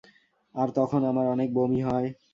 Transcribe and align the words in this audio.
আর 0.55 0.67
তখন 0.75 1.01
আমার 1.03 1.25
অনেক 1.27 1.49
বমি 1.53 1.79
হয়। 1.81 2.07